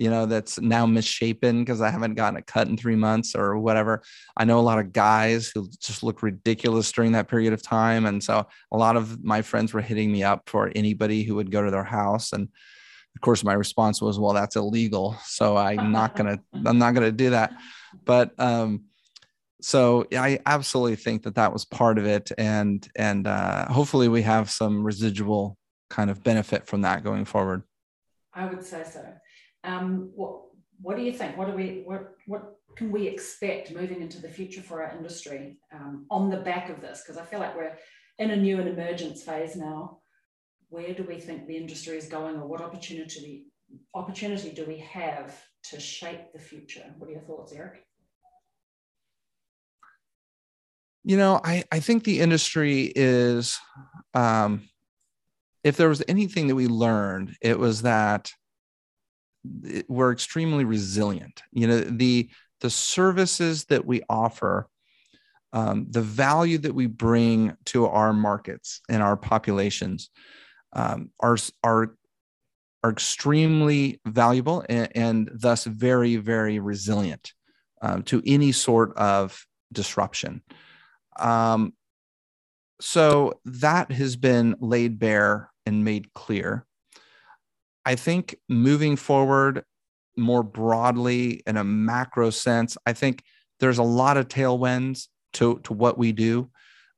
[0.00, 3.58] you know that's now misshapen because i haven't gotten a cut in three months or
[3.58, 4.02] whatever
[4.36, 8.06] i know a lot of guys who just look ridiculous during that period of time
[8.06, 11.50] and so a lot of my friends were hitting me up for anybody who would
[11.50, 12.48] go to their house and
[13.14, 17.12] of course my response was well that's illegal so i'm not gonna i'm not gonna
[17.12, 17.52] do that
[18.04, 18.84] but um
[19.62, 24.22] so I absolutely think that that was part of it, and and uh, hopefully we
[24.22, 25.58] have some residual
[25.90, 27.62] kind of benefit from that going forward.
[28.32, 29.04] I would say so.
[29.64, 30.42] Um, what
[30.80, 31.36] what do you think?
[31.36, 35.58] What do we what what can we expect moving into the future for our industry
[35.72, 37.02] um, on the back of this?
[37.02, 37.76] Because I feel like we're
[38.18, 39.98] in a new and emergence phase now.
[40.68, 43.46] Where do we think the industry is going, or what opportunity
[43.94, 45.36] opportunity do we have
[45.70, 46.94] to shape the future?
[46.98, 47.84] What are your thoughts, Eric?
[51.04, 53.58] you know i i think the industry is
[54.14, 54.68] um
[55.64, 58.30] if there was anything that we learned it was that
[59.88, 62.28] we're extremely resilient you know the
[62.60, 64.68] the services that we offer
[65.52, 70.10] um, the value that we bring to our markets and our populations
[70.74, 71.94] um, are are
[72.82, 77.32] are extremely valuable and, and thus very very resilient
[77.82, 80.42] um, to any sort of disruption
[81.18, 81.72] um,
[82.80, 86.66] so that has been laid bare and made clear.
[87.90, 89.64] I think moving forward
[90.16, 93.24] more broadly in a macro sense, I think
[93.58, 96.50] there's a lot of tailwinds to, to what we do.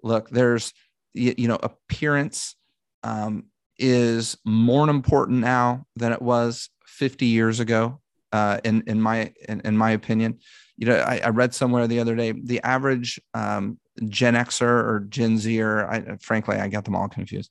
[0.03, 0.75] Look, there's,
[1.15, 2.57] you, know, appearance
[3.03, 3.45] um,
[3.79, 8.03] is more important now than it was 50 years ago,
[8.33, 10.41] uh, in, in, my, in, in my opinion.
[10.77, 13.79] You know, I, I, read somewhere the other day, the average um,
[14.09, 15.87] Gen Xer or Gen Zer.
[15.87, 17.51] I, frankly, I got them all confused.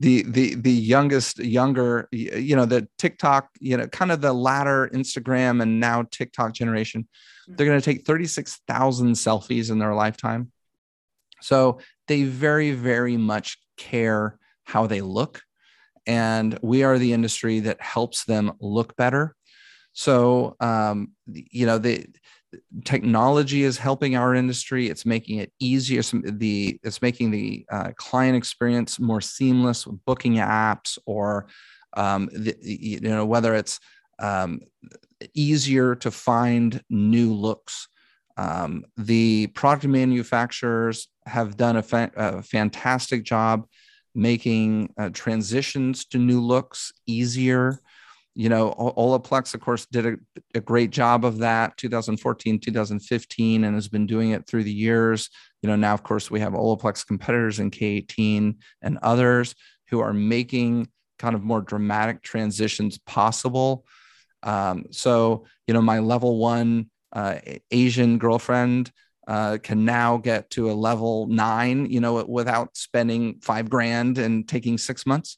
[0.00, 4.90] The the the youngest, younger, you know, the TikTok, you know, kind of the latter
[4.92, 7.06] Instagram and now TikTok generation.
[7.46, 7.54] Hmm.
[7.54, 10.50] They're going to take thirty six thousand selfies in their lifetime.
[11.40, 11.78] So
[12.08, 15.42] they very very much care how they look,
[16.06, 19.36] and we are the industry that helps them look better.
[19.92, 22.06] So um, you know the
[22.84, 24.88] technology is helping our industry.
[24.88, 26.02] It's making it easier.
[26.02, 31.46] The it's making the uh, client experience more seamless with booking apps or
[31.94, 33.80] um, the, you know whether it's
[34.18, 34.60] um,
[35.34, 37.88] easier to find new looks.
[38.36, 43.66] Um, the product manufacturers have done a, fa- a fantastic job
[44.14, 47.80] making uh, transitions to new looks easier
[48.34, 50.16] you know, Olaplex, of course, did a,
[50.54, 55.28] a, great job of that 2014, 2015, and has been doing it through the years.
[55.60, 59.54] You know, now, of course, we have Olaplex competitors in K18 and others
[59.88, 63.84] who are making kind of more dramatic transitions possible.
[64.42, 67.36] Um, so, you know, my level one uh,
[67.70, 68.90] Asian girlfriend
[69.28, 74.48] uh, can now get to a level nine, you know, without spending five grand and
[74.48, 75.36] taking six months.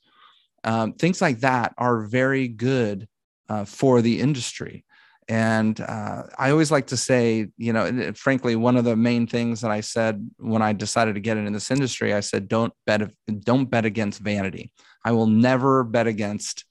[0.64, 3.07] Um, things like that are very good
[3.49, 4.84] uh, for the industry.
[5.28, 9.62] And uh, I always like to say, you know, frankly, one of the main things
[9.62, 13.11] that I said when I decided to get into this industry, I said, don't bet,
[13.41, 14.70] don't bet against vanity.
[15.05, 16.64] I will never bet against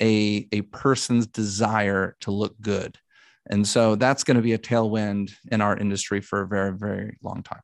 [0.00, 2.98] a, a person's desire to look good.
[3.48, 7.16] And so that's going to be a tailwind in our industry for a very, very
[7.22, 7.60] long time.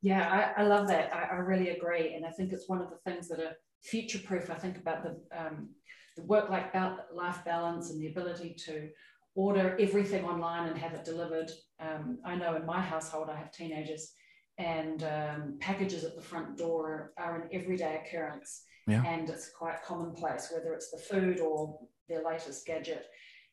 [0.00, 1.12] Yeah, I, I love that.
[1.12, 2.14] I, I really agree.
[2.14, 5.02] And I think it's one of the things that are future proof, I think about
[5.02, 5.70] the, um,
[6.16, 8.88] the work life balance and the ability to
[9.34, 11.50] order everything online and have it delivered.
[11.80, 14.12] Um, I know in my household, I have teenagers
[14.58, 18.62] and um, packages at the front door are an everyday occurrence.
[18.88, 19.02] yeah.
[19.04, 23.06] and it's quite commonplace, whether it's the food or their latest gadget.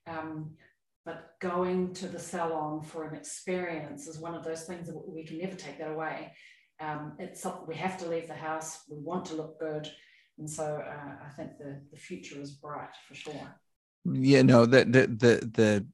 [0.08, 0.56] Um,
[1.06, 5.24] but going to the salon for an experience is one of those things that we
[5.24, 6.32] can never take that away.
[6.80, 8.80] Um, it's something we have to leave the house.
[8.90, 9.88] We want to look good,
[10.38, 13.56] and so uh, I think the the future is bright for sure.
[14.06, 15.88] Yeah, no, the the the, the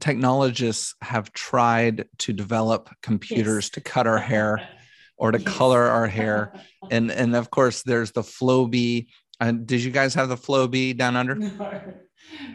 [0.00, 3.70] technologists have tried to develop computers yes.
[3.70, 4.68] to cut our hair
[5.16, 5.48] or to yes.
[5.48, 6.52] color our hair,
[6.90, 9.08] and and of course there's the Flowbee.
[9.40, 11.36] And did you guys have the Flowbee down under?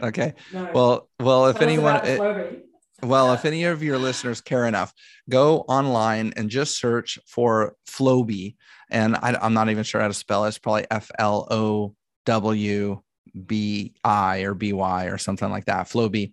[0.00, 0.06] No.
[0.08, 0.34] Okay.
[0.52, 0.70] No.
[0.72, 2.64] Well, well, if anyone, it,
[3.02, 4.92] well, if any of your listeners care enough,
[5.28, 8.56] go online and just search for Flowbee.
[8.90, 10.48] And I, am not even sure how to spell it.
[10.48, 11.94] It's probably F L O
[12.26, 13.02] W
[13.46, 15.88] B I or B Y or something like that.
[15.88, 16.32] Flowbee.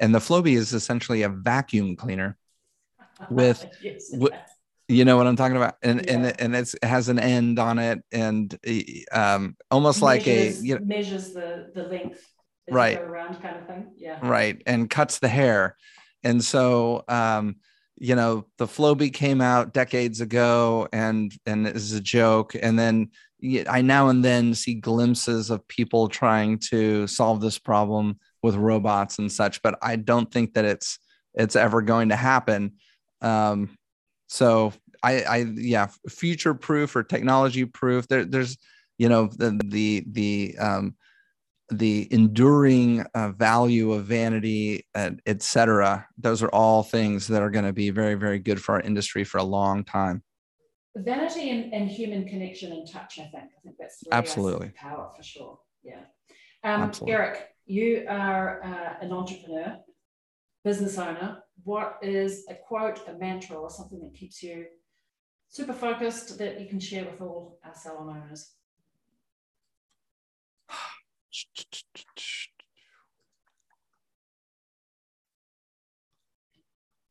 [0.00, 2.36] And the Flowbee is essentially a vacuum cleaner
[3.28, 4.34] with, yes, with
[4.88, 6.14] you know what I'm talking about, and yeah.
[6.14, 8.58] and and it's, it has an end on it, and
[9.12, 12.24] um, almost measures, like a you know, measures the the length
[12.70, 15.76] right around kind of thing yeah right and cuts the hair
[16.24, 17.56] and so um
[17.96, 22.54] you know the Flowbee came out decades ago and and is a joke.
[22.60, 23.10] And then
[23.70, 29.20] i now and then see glimpses of people trying to solve this problem with robots
[29.20, 30.98] and such but i don't think that it's
[31.34, 32.72] it's ever going to happen.
[33.20, 33.70] Um
[34.28, 38.58] so i i yeah future proof or technology proof there, there's
[38.98, 40.94] you know the the the um
[41.70, 45.10] the enduring uh, value of vanity, uh,
[45.40, 46.06] cetera.
[46.16, 49.24] Those are all things that are going to be very, very good for our industry
[49.24, 50.22] for a long time.
[50.96, 53.34] Vanity and, and human connection and touch, I think.
[53.56, 55.58] I think that's absolutely power for sure.
[55.82, 56.00] Yeah.
[56.64, 57.14] Um, absolutely.
[57.14, 59.76] Eric, you are uh, an entrepreneur,
[60.64, 61.42] business owner.
[61.64, 64.64] What is a quote, a mantra, or something that keeps you
[65.48, 68.54] super focused that you can share with all our salon owners?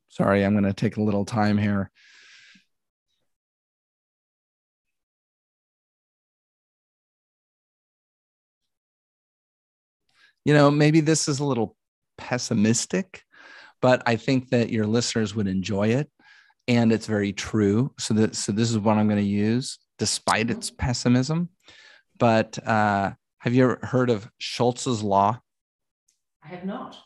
[0.09, 1.91] Sorry, I'm going to take a little time here.
[10.43, 11.75] You know, maybe this is a little
[12.17, 13.23] pessimistic,
[13.81, 16.09] but I think that your listeners would enjoy it
[16.67, 17.93] and it's very true.
[17.99, 21.49] So that so this is what I'm going to use despite its pessimism.
[22.17, 25.39] But uh have you ever heard of Schultz's law?
[26.43, 26.97] I have not.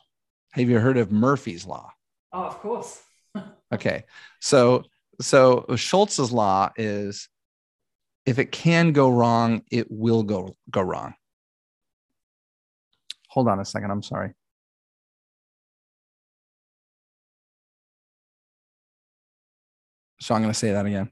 [0.54, 1.92] Have you heard of Murphy's law?
[2.34, 3.02] Oh, of course.
[3.74, 4.06] okay.
[4.40, 4.84] So
[5.20, 7.30] so Schultz's law is
[8.26, 11.14] if it can go wrong, it will go go wrong.
[13.30, 13.92] Hold on a second.
[13.92, 14.34] I'm sorry.
[20.20, 21.12] So I'm going to say that again.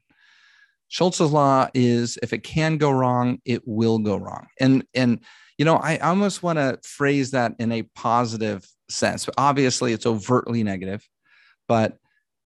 [0.90, 4.48] Schultz's law is if it can go wrong, it will go wrong.
[4.58, 5.20] And and
[5.56, 9.28] you know, I almost want to phrase that in a positive sense.
[9.38, 11.08] Obviously, it's overtly negative,
[11.68, 11.96] but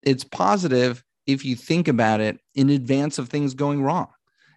[0.03, 4.09] it's positive if you think about it in advance of things going wrong.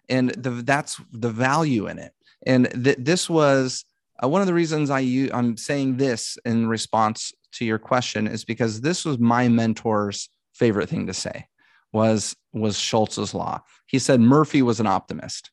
[0.08, 2.12] And the, that's the value in it.
[2.46, 3.84] And th- this was
[4.22, 8.26] uh, one of the reasons I u- I'm saying this in response to your question
[8.26, 11.46] is because this was my mentor's favorite thing to say
[11.92, 13.62] was was Schultz's law.
[13.86, 15.50] He said Murphy was an optimist.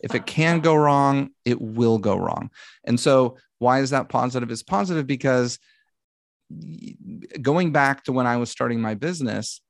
[0.00, 2.50] If it can go wrong, it will go wrong.
[2.84, 4.50] And so, why is that positive?
[4.50, 5.58] It's positive because
[7.40, 9.60] going back to when I was starting my business,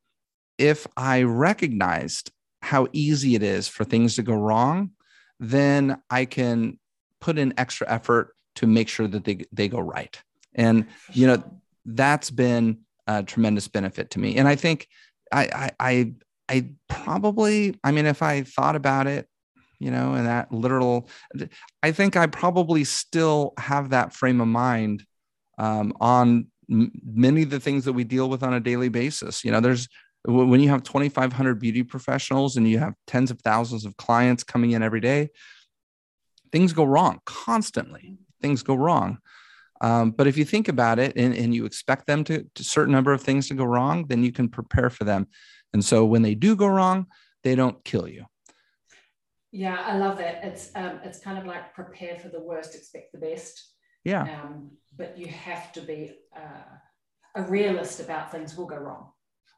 [0.58, 2.32] if I recognized
[2.62, 4.90] how easy it is for things to go wrong,
[5.38, 6.78] then I can
[7.20, 10.20] put in extra effort to make sure that they, they go right.
[10.54, 11.42] And, you know,
[11.84, 14.36] that's been a tremendous benefit to me.
[14.36, 14.88] And I think
[15.34, 16.14] I, I,
[16.48, 19.28] I, probably, I mean, if I thought about it,
[19.80, 21.08] you know, in that literal,
[21.82, 25.04] I think I probably still have that frame of mind
[25.58, 29.44] um, on m- many of the things that we deal with on a daily basis.
[29.44, 29.88] You know, there's
[30.26, 34.70] when you have 2,500 beauty professionals and you have tens of thousands of clients coming
[34.70, 35.28] in every day,
[36.50, 38.16] things go wrong constantly.
[38.40, 39.18] Things go wrong.
[39.80, 42.92] Um, but if you think about it and, and you expect them to, to certain
[42.92, 45.26] number of things to go wrong, then you can prepare for them.
[45.72, 47.06] And so when they do go wrong,
[47.42, 48.26] they don't kill you.
[49.50, 50.40] Yeah, I love that.
[50.42, 53.72] It's um, it's kind of like prepare for the worst, expect the best.
[54.04, 54.22] Yeah.
[54.22, 56.74] Um, but you have to be uh,
[57.36, 59.10] a realist about things will go wrong.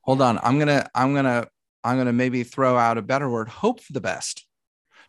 [0.03, 1.47] Hold on, I'm gonna I'm gonna
[1.83, 3.49] I'm gonna maybe throw out a better word.
[3.49, 4.47] Hope for the best.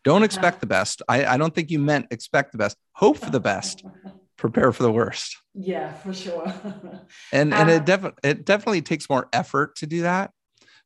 [0.04, 0.62] Don't expect uh-huh.
[0.62, 1.02] the best.
[1.10, 2.78] I, I don't think you meant expect the best.
[2.94, 3.84] Hope for the best.
[4.38, 5.38] prepare for the worst.
[5.54, 6.46] Yeah, for sure.
[7.34, 10.32] and and it um, definitely it definitely takes more effort to do that.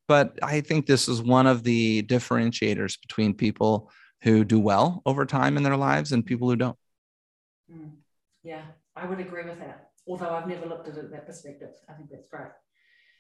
[0.07, 3.91] But I think this is one of the differentiators between people
[4.23, 6.77] who do well over time in their lives and people who don't.
[7.71, 7.91] Mm.
[8.43, 8.63] Yeah,
[8.95, 9.89] I would agree with that.
[10.07, 11.69] Although I've never looked at it that perspective.
[11.87, 12.51] I think that's great.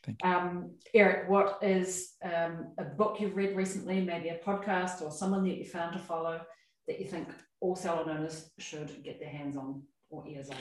[0.03, 0.29] Thank you.
[0.29, 5.47] Um, Eric, what is um, a book you've read recently, maybe a podcast or someone
[5.47, 6.41] that you found to follow
[6.87, 7.29] that you think
[7.59, 10.57] all salon owners should get their hands on or ears on?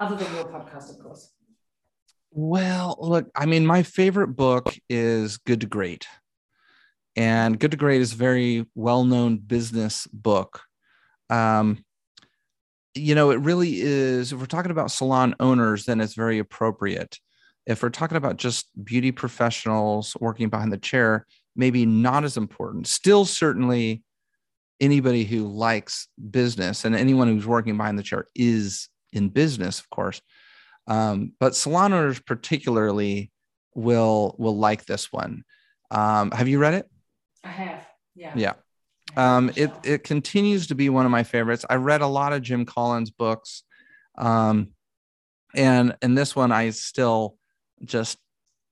[0.00, 1.32] Other than your podcast, of course.
[2.30, 6.06] Well, look, I mean, my favorite book is Good to Great.
[7.14, 10.62] And Good to Great is a very well known business book.
[11.28, 11.84] Um,
[12.94, 14.32] you know, it really is.
[14.32, 17.18] If we're talking about salon owners, then it's very appropriate.
[17.66, 22.86] If we're talking about just beauty professionals working behind the chair, maybe not as important.
[22.86, 24.02] Still, certainly,
[24.80, 29.88] anybody who likes business and anyone who's working behind the chair is in business, of
[29.90, 30.20] course.
[30.86, 33.30] Um, but salon owners particularly
[33.74, 35.44] will will like this one.
[35.90, 36.90] Um, have you read it?
[37.44, 37.86] I have.
[38.14, 38.32] Yeah.
[38.36, 38.52] Yeah.
[39.16, 41.64] Um, it it continues to be one of my favorites.
[41.68, 43.62] I read a lot of Jim Collins books,
[44.16, 44.68] um,
[45.54, 47.36] and and this one I still
[47.84, 48.18] just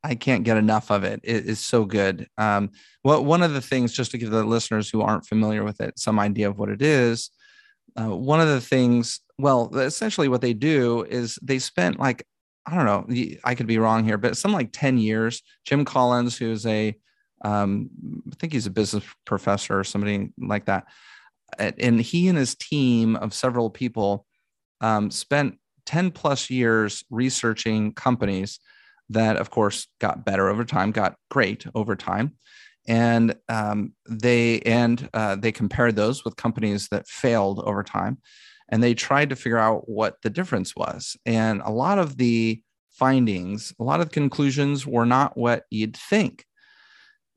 [0.03, 1.21] I can't get enough of it.
[1.23, 2.27] It is so good.
[2.39, 2.71] Um,
[3.05, 5.99] well, one of the things, just to give the listeners who aren't familiar with it
[5.99, 7.31] some idea of what it is,
[8.01, 12.27] uh, one of the things, well, essentially what they do is they spent like,
[12.67, 15.43] I don't know, I could be wrong here, but some like 10 years.
[15.65, 16.95] Jim Collins, who's a,
[17.45, 17.91] um,
[18.31, 20.87] I think he's a business professor or somebody like that.
[21.59, 24.27] And he and his team of several people
[24.81, 28.61] um, spent 10 plus years researching companies
[29.11, 32.37] that, of course, got better over time, got great over time.
[32.89, 38.19] And um, they and uh, they compared those with companies that failed over time.
[38.69, 41.17] And they tried to figure out what the difference was.
[41.27, 42.63] And a lot of the
[43.01, 46.45] findings a lot of the conclusions were not what you'd think.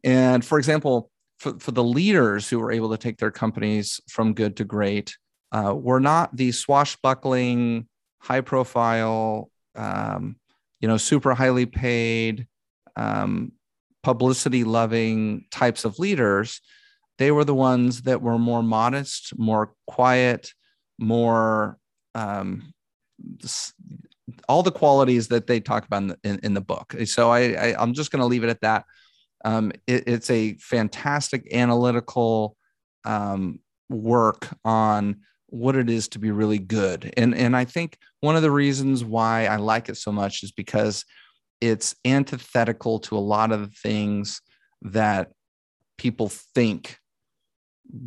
[0.04, 1.10] And for example
[1.40, 5.18] for, for the leaders who were able to take their companies from good to great
[5.54, 7.88] uh, were not the swashbuckling
[8.20, 10.36] high profile um,
[10.84, 12.46] you know super highly paid
[12.98, 13.54] um,
[14.04, 16.60] publicity loving types of leaders,
[17.18, 20.52] they were the ones that were more modest, more quiet,
[21.00, 21.78] more
[22.16, 22.74] um,
[24.50, 26.94] all the qualities that they talk about in the, in, in the book.
[27.06, 28.84] So I, I am just going to leave it at that.
[29.46, 32.58] Um, it, it's a fantastic analytical
[33.06, 35.22] um, work on
[35.54, 39.04] what it is to be really good, and and I think one of the reasons
[39.04, 41.06] why I like it so much is because
[41.62, 44.42] it's antithetical to a lot of the things
[44.82, 45.32] that
[45.98, 46.98] people think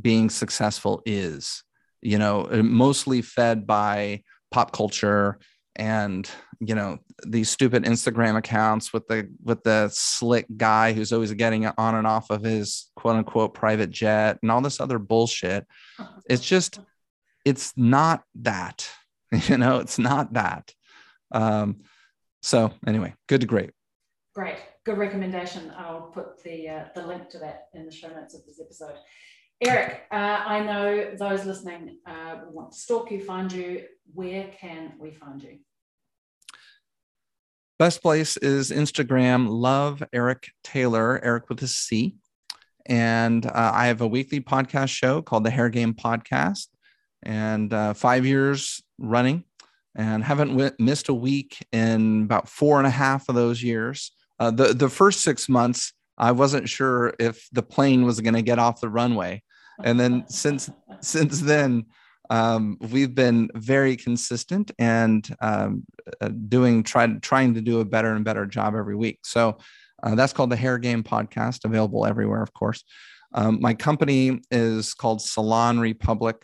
[0.01, 1.63] being successful is
[2.03, 5.39] you know uh, mostly fed by pop culture
[5.77, 6.29] and
[6.61, 11.67] you know these stupid instagram accounts with the with the slick guy who's always getting
[11.67, 15.65] on and off of his quote unquote private jet and all this other bullshit.
[16.29, 16.81] It's just
[17.47, 18.91] it's not that
[19.49, 20.75] you know it's not that
[21.33, 21.77] um
[22.47, 23.71] so anyway, good to great.
[24.33, 25.73] Great, good recommendation.
[25.77, 28.95] I'll put the uh, the link to that in the show notes of this episode.
[29.61, 30.15] Eric, uh,
[30.47, 33.83] I know those listening uh, want to stalk you, find you.
[34.15, 35.59] Where can we find you?
[37.81, 39.49] Best place is Instagram.
[39.49, 42.15] Love Eric Taylor, Eric with a C.
[42.89, 46.69] And uh, I have a weekly podcast show called the Hair Game Podcast,
[47.23, 49.45] and uh, five years running
[49.95, 54.13] and haven't w- missed a week in about four and a half of those years.
[54.39, 58.43] Uh, the the first six months, I wasn't sure if the plane was going to
[58.43, 59.43] get off the runway,
[59.83, 61.87] and then since since then,
[62.31, 65.85] um, we've been very consistent and um,
[66.21, 69.21] uh, doing try, trying to do a better and better job every week.
[69.25, 69.59] So
[70.03, 72.85] uh, that's called the Hair Game Podcast, available everywhere, of course.
[73.35, 76.37] Um, my company is called Salon Republic.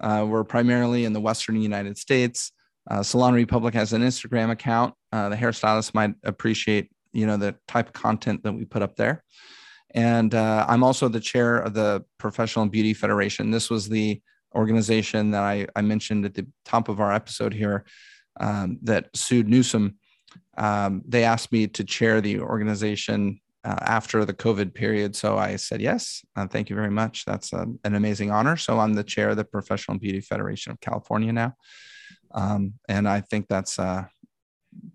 [0.00, 2.52] Uh, we're primarily in the Western United States.
[2.90, 4.94] Uh, Salon Republic has an Instagram account.
[5.12, 8.96] Uh, the hairstylist might appreciate, you know, the type of content that we put up
[8.96, 9.24] there.
[9.94, 13.50] And uh, I'm also the chair of the Professional Beauty Federation.
[13.50, 14.20] This was the
[14.54, 17.84] organization that I, I mentioned at the top of our episode here
[18.38, 19.96] um, that sued Newsom.
[20.56, 25.16] Um, they asked me to chair the organization uh, after the COVID period.
[25.16, 27.24] So I said, yes, uh, thank you very much.
[27.24, 28.56] That's a, an amazing honor.
[28.56, 31.56] So I'm the chair of the Professional Beauty Federation of California now.
[32.32, 34.04] Um, and I think that's uh,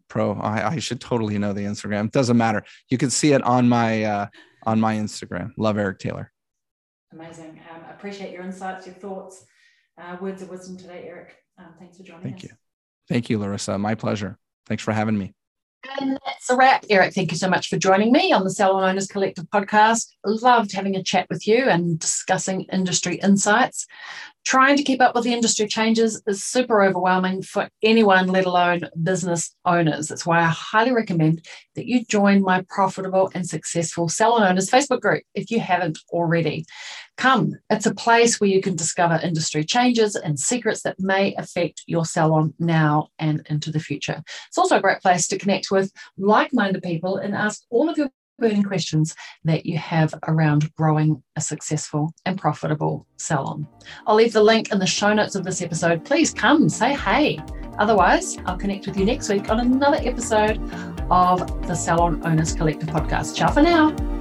[0.07, 0.33] pro.
[0.33, 2.05] I, I, should totally know the Instagram.
[2.05, 2.63] It doesn't matter.
[2.89, 4.27] You can see it on my uh,
[4.63, 5.51] on my Instagram.
[5.57, 6.31] Love Eric Taylor.
[7.11, 7.59] Amazing.
[7.73, 9.45] Um, appreciate your insights, your thoughts,
[9.97, 11.35] uh, words of wisdom today, Eric.
[11.57, 12.43] Um, thanks for joining Thank us.
[12.43, 12.49] you.
[13.09, 13.77] Thank you, Larissa.
[13.77, 14.37] My pleasure.
[14.65, 15.33] Thanks for having me.
[15.99, 16.85] And that's a wrap.
[16.89, 20.11] Eric, thank you so much for joining me on the Salon Owners Collective podcast.
[20.23, 23.87] Loved having a chat with you and discussing industry insights.
[24.43, 28.81] Trying to keep up with the industry changes is super overwhelming for anyone, let alone
[29.03, 30.07] business owners.
[30.07, 35.01] That's why I highly recommend that you join my profitable and successful salon owners Facebook
[35.01, 36.65] group if you haven't already.
[37.17, 41.83] Come, it's a place where you can discover industry changes and secrets that may affect
[41.85, 44.23] your salon now and into the future.
[44.47, 47.97] It's also a great place to connect with like minded people and ask all of
[47.97, 48.09] your
[48.41, 49.15] burning questions
[49.45, 53.67] that you have around growing a successful and profitable salon.
[54.05, 56.03] I'll leave the link in the show notes of this episode.
[56.03, 57.39] Please come say hey.
[57.79, 60.59] Otherwise, I'll connect with you next week on another episode
[61.09, 63.35] of the Salon Owners Collective podcast.
[63.35, 64.20] Ciao for now.